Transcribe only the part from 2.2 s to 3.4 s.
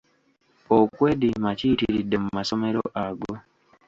mu masomero ago.